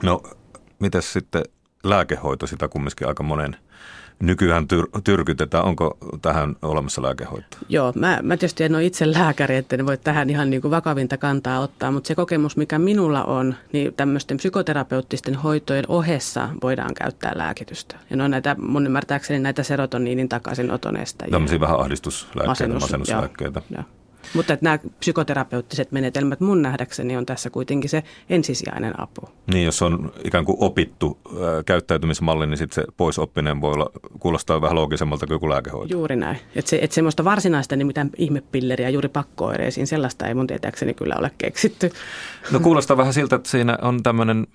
[0.02, 0.22] No,
[0.78, 1.42] mitäs sitten
[1.84, 3.56] lääkehoito, sitä kumminkin aika monen–
[4.22, 5.64] nykyään tyr- tyrkytetään.
[5.64, 7.60] Onko tähän olemassa lääkehoitoa?
[7.68, 10.70] Joo, mä, mä tietysti en ole itse lääkäri, että en voi tähän ihan niin kuin
[10.70, 16.94] vakavinta kantaa ottaa, mutta se kokemus, mikä minulla on, niin tämmöisten psykoterapeuttisten hoitojen ohessa voidaan
[16.94, 17.96] käyttää lääkitystä.
[18.10, 21.30] Ja ne on näitä, mun ymmärtääkseni näitä serotoniinin takaisinoton estäjiä.
[21.30, 23.62] Tämmöisiä vähän ahdistuslääkkeitä, Masennus, masennuslääkkeitä.
[23.70, 24.01] Joo, joo.
[24.34, 29.28] Mutta että nämä psykoterapeuttiset menetelmät mun nähdäkseni on tässä kuitenkin se ensisijainen apu.
[29.52, 31.32] Niin, jos on ikään kuin opittu äh,
[31.66, 35.94] käyttäytymismalli, niin sitten se poisoppinen voi olla, kuulostaa vähän loogisemmalta kuin joku lääkehoito.
[35.94, 36.38] Juuri näin.
[36.54, 41.14] Että se, et semmoista varsinaista niin mitään ihmepilleriä juuri pakkooireisiin, sellaista ei mun tietääkseni kyllä
[41.18, 41.92] ole keksitty.
[42.50, 44.46] No kuulostaa vähän siltä, että siinä on tämmöinen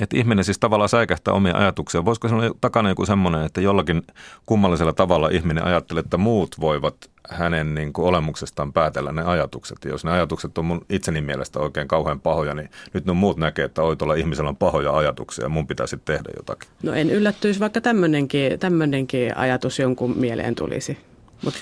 [0.00, 2.04] että ihminen siis tavallaan säikähtää omia ajatuksia.
[2.04, 4.02] Voisiko se olla takana joku semmoinen, että jollakin
[4.46, 9.78] kummallisella tavalla ihminen ajattelee, että muut voivat hänen niin kuin olemuksestaan päätellä ne ajatukset.
[9.84, 13.36] Ja jos ne ajatukset on mun itseni mielestä oikein kauhean pahoja, niin nyt ne muut
[13.36, 16.68] näkee, että oi tuolla ihmisellä on pahoja ajatuksia ja mun pitäisi tehdä jotakin.
[16.82, 20.98] No en yllättyisi, vaikka tämmöinenkin, tämmöinenkin ajatus jonkun mieleen tulisi.
[21.44, 21.54] Mut,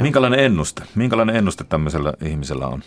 [0.00, 0.82] Minkälainen ennuste?
[0.94, 2.82] Minkälainen ennuste tämmöisellä ihmisellä on?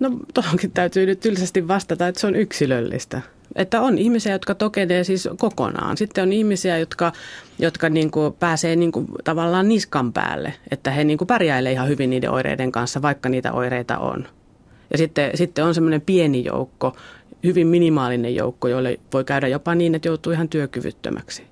[0.00, 3.20] No tuohonkin täytyy nyt tylsästi vastata, että se on yksilöllistä.
[3.56, 5.96] Että on ihmisiä, jotka tokenee siis kokonaan.
[5.96, 7.12] Sitten on ihmisiä, jotka,
[7.58, 11.88] jotka niin kuin pääsee niin kuin tavallaan niskan päälle, että he niin kuin pärjäilee ihan
[11.88, 14.28] hyvin niiden oireiden kanssa, vaikka niitä oireita on.
[14.90, 16.96] Ja sitten, sitten on semmoinen pieni joukko,
[17.44, 21.42] hyvin minimaalinen joukko, jolle voi käydä jopa niin, että joutuu ihan työkyvyttömäksi.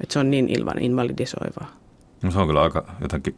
[0.00, 0.48] Että se on niin
[0.80, 1.76] invalidisoivaa.
[2.22, 3.34] No se on kyllä aika jotenkin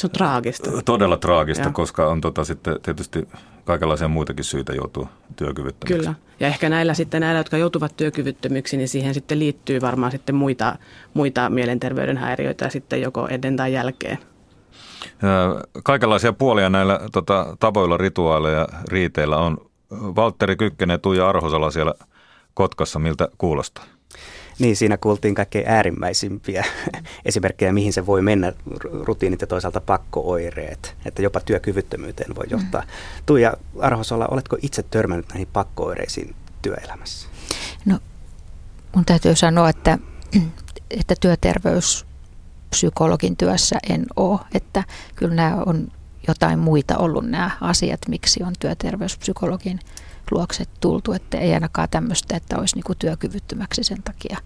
[0.00, 0.70] se on traagista.
[0.84, 1.72] Todella traagista, ja.
[1.72, 3.28] koska on tota sitten tietysti
[3.64, 5.98] kaikenlaisia muitakin syitä joutuu työkyvyttömyksi.
[5.98, 6.14] Kyllä.
[6.40, 10.76] Ja ehkä näillä sitten näillä, jotka joutuvat työkyvyttömyksi, niin siihen sitten liittyy varmaan sitten muita,
[11.14, 14.18] muita mielenterveyden häiriöitä sitten joko ennen tai jälkeen.
[15.84, 19.58] Kaikenlaisia puolia näillä tota, tavoilla, rituaaleilla ja riiteillä on.
[19.90, 21.94] Valtteri Kykkänen ja Tuija Arhosala siellä
[22.54, 23.84] Kotkassa, miltä kuulostaa?
[24.58, 26.64] Niin, siinä kuultiin kaikkein äärimmäisimpiä
[27.24, 28.52] esimerkkejä, mihin se voi mennä,
[29.02, 32.80] rutiinit ja toisaalta pakkooireet, että jopa työkyvyttömyyteen voi johtaa.
[32.80, 32.86] Mm.
[33.26, 37.28] Tuija Arhosola, oletko itse törmännyt näihin pakkooireisiin työelämässä?
[37.84, 37.98] No,
[38.94, 39.98] mun täytyy sanoa, että,
[41.00, 44.84] että työterveyspsykologin työssä en ole, että
[45.16, 45.88] kyllä nämä on
[46.28, 49.80] jotain muita ollut nämä asiat, miksi on työterveyspsykologin
[50.30, 54.38] luokse tultu, että ei ainakaan tämmöistä, että olisi niinku työkyvyttömäksi sen takia.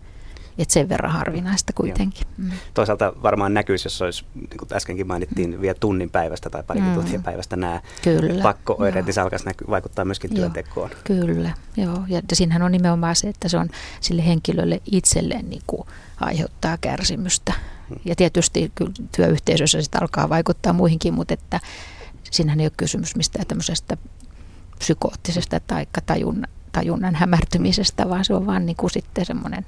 [0.59, 2.27] Että sen verran harvinaista kuitenkin.
[2.37, 2.51] Mm.
[2.75, 5.61] Toisaalta varmaan näkyisi, jos olisi, niin kuin äskenkin mainittiin, mm.
[5.61, 6.95] vielä tunnin päivästä tai pari mm.
[6.95, 10.91] tuntia päivästä nämä kyllä, pakko-oireet, niin se alkaisi näky- vaikuttaa myöskin työntekoon.
[10.91, 11.99] Joo, kyllä, joo.
[12.09, 13.69] Ja siinähän on nimenomaan se, että se on
[14.01, 15.89] sille henkilölle itselleen niin kuin
[16.21, 17.53] aiheuttaa kärsimystä.
[17.91, 17.97] Mm.
[18.05, 21.61] Ja tietysti kyllä työyhteisössä sitä alkaa vaikuttaa muihinkin, mutta että
[22.31, 23.97] siinähän ei ole kysymys mistään tämmöisestä
[24.81, 29.67] psykoottisesta tai tajunnan, tajunnan hämärtymisestä, vaan se on vaan niin kuin sitten semmoinen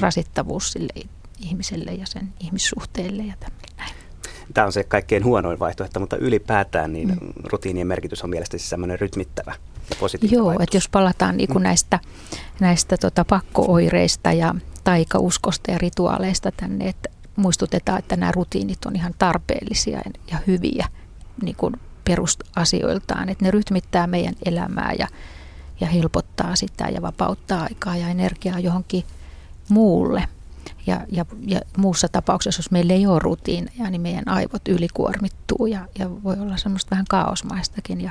[0.00, 1.08] rasittavuus sille
[1.40, 3.34] ihmiselle ja sen ihmissuhteille ja.
[4.54, 7.32] Tämä on se kaikkein huonoin vaihtoehto, mutta ylipäätään niin mm.
[7.44, 9.54] rutiinien merkitys on mielestäni semmoinen rytmittävä
[9.90, 10.64] ja positiivinen Joo, vaikutus.
[10.64, 11.64] että jos palataan niin kuin mm.
[11.64, 12.00] näistä,
[12.60, 19.14] näistä tota pakkooireista ja taikauskosta ja rituaaleista tänne, että muistutetaan, että nämä rutiinit on ihan
[19.18, 20.88] tarpeellisia ja hyviä
[21.42, 21.74] niin kuin
[22.08, 25.08] perusasioiltaan, että ne rytmittää meidän elämää ja,
[25.80, 29.04] ja helpottaa sitä ja vapauttaa aikaa ja energiaa johonkin
[29.68, 30.24] muulle.
[30.86, 35.88] Ja, ja, ja muussa tapauksessa, jos meillä ei ole rutiineja, niin meidän aivot ylikuormittuu ja,
[35.98, 38.00] ja voi olla semmoista vähän kaosmaistakin.
[38.00, 38.10] Ja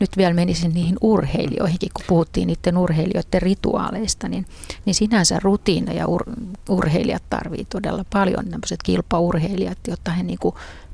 [0.00, 4.46] nyt vielä menisin niihin urheilijoihinkin, kun puhuttiin niiden urheilijoiden rituaaleista, niin,
[4.84, 6.22] niin sinänsä rutiineja ur,
[6.68, 10.38] urheilijat tarvii todella paljon, tämmöiset kilpaurheilijat, jotta he niin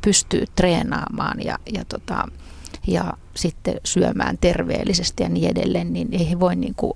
[0.04, 2.28] pystyy treenaamaan ja, ja tota,
[2.86, 6.92] ja sitten syömään terveellisesti ja niin edelleen, niin ei he voi niin kuin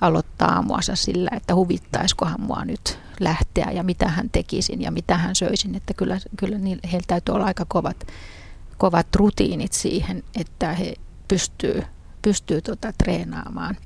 [0.00, 5.34] aloittaa aamuansa sillä, että huvittaisikohan mua nyt lähteä ja mitä hän tekisin ja mitä hän
[5.34, 5.74] söisin.
[5.74, 8.06] Että kyllä, kyllä niin, heillä täytyy olla aika kovat,
[8.78, 10.94] kovat rutiinit siihen, että he
[11.28, 11.82] pystyy,
[12.22, 13.76] pystyy tota treenaamaan.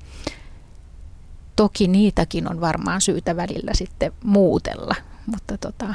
[1.55, 5.93] Toki niitäkin on varmaan syytä välillä sitten muutella, mutta tota,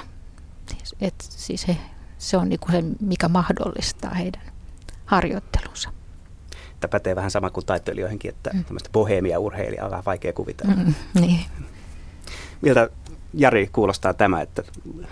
[1.00, 1.76] et siis he,
[2.18, 4.51] se on niinku se, mikä mahdollistaa heidän
[5.12, 5.90] harjoittelunsa.
[6.80, 8.64] Tämä pätee vähän sama kuin taiteilijoihinkin, että mm.
[8.64, 10.74] tämmöistä bohemia urheilijaa on vähän vaikea kuvitella.
[10.74, 11.40] Mm, niin.
[12.60, 12.90] Miltä
[13.34, 14.62] Jari kuulostaa tämä, että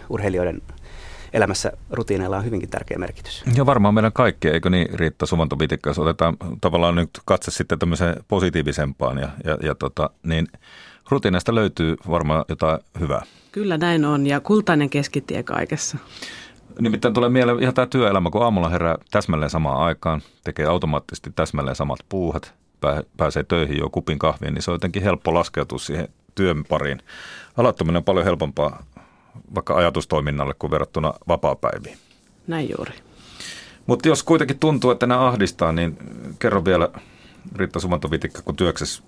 [0.08, 0.62] urheilijoiden
[1.32, 3.44] elämässä rutiineilla on hyvinkin tärkeä merkitys.
[3.54, 8.16] Ja varmaan meidän kaikkea, eikö niin Riitta Suvantovitikka, jos otetaan tavallaan nyt katse sitten tämmöiseen
[8.28, 10.48] positiivisempaan ja, ja, ja tota, niin
[11.08, 13.22] rutiineista löytyy varmaan jotain hyvää.
[13.52, 15.98] Kyllä näin on ja kultainen keskitie kaikessa.
[16.80, 21.76] Nimittäin tulee mieleen ihan tämä työelämä, kun aamulla herää täsmälleen samaan aikaan, tekee automaattisesti täsmälleen
[21.76, 22.54] samat puuhat,
[23.16, 27.02] pääsee töihin jo kupin kahviin, niin se on jotenkin helppo laskeutua siihen työn pariin.
[27.56, 28.82] Aloittaminen on paljon helpompaa
[29.54, 31.98] vaikka ajatustoiminnalle kuin verrattuna vapaa-päiviin.
[32.46, 32.92] Näin juuri.
[33.86, 35.98] Mutta jos kuitenkin tuntuu, että nämä ahdistaa, niin
[36.38, 36.88] kerro vielä
[37.56, 39.02] Riitta Sumantovitikka, kun työksessä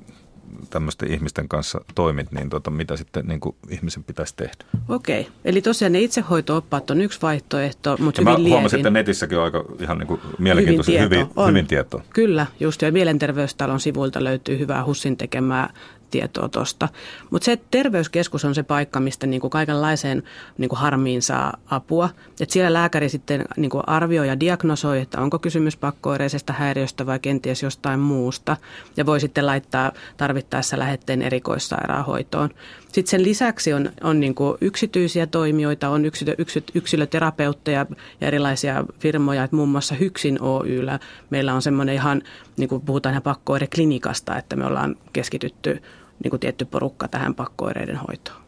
[0.70, 4.64] tämmöisten ihmisten kanssa toimit, niin tota, mitä sitten niin kuin ihmisen pitäisi tehdä?
[4.88, 9.38] Okei, eli tosiaan ne itsehoito-oppaat on yksi vaihtoehto, mutta ja hyvin mä huomasin, että netissäkin
[9.38, 12.02] on aika ihan niin kuin mielenkiintoista, hyvin, tieto, hyvin, hyvin tietoa.
[12.10, 15.70] Kyllä, just ja Mielenterveystalon sivuilta löytyy hyvää Hussin tekemää
[16.12, 16.88] tietoa tuosta.
[17.30, 20.22] Mutta se, että terveyskeskus on se paikka, mistä niinku kaikenlaiseen
[20.58, 22.08] niinku harmiin saa apua.
[22.40, 27.62] Et siellä lääkäri sitten niinku arvioi ja diagnosoi, että onko kysymys pakkoireisesta häiriöstä vai kenties
[27.62, 28.56] jostain muusta.
[28.96, 32.50] Ja voi sitten laittaa tarvittaessa lähetteen erikoissairaanhoitoon.
[32.92, 36.34] Sitten sen lisäksi on, on niinku yksityisiä toimijoita, on yksilö,
[36.74, 37.86] yksilöterapeutteja
[38.20, 39.44] ja erilaisia firmoja.
[39.44, 40.98] Et muun muassa Hyksin Oyllä
[41.30, 42.22] meillä on semmoinen ihan,
[42.56, 45.82] niin kuin puhutaan ihan pakkoireklinikasta, että me ollaan keskitytty
[46.22, 48.42] niin kuin tietty porukka tähän pakkoireiden hoitoon.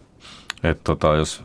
[0.63, 1.45] Et tota, jos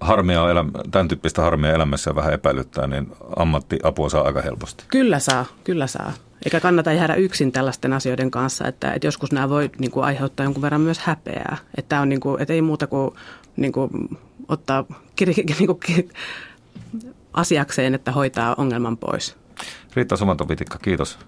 [0.00, 4.84] harmia, elämä, tämän tyyppistä harmia elämässä vähän epäilyttää, niin ammattiapua saa aika helposti.
[4.88, 6.12] Kyllä saa, kyllä saa.
[6.44, 10.44] Eikä kannata jäädä yksin tällaisten asioiden kanssa, että, että joskus nämä voi niin kuin, aiheuttaa
[10.44, 11.56] jonkun verran myös häpeää.
[11.76, 13.10] Että, on, niin kuin, että ei muuta kuin,
[13.56, 13.90] niin kuin
[14.48, 14.84] ottaa
[15.16, 16.10] kir, niin kuin,
[17.32, 19.36] asiakseen, että hoitaa ongelman pois.
[19.94, 21.16] Riitta Sumantovitikka, kiitos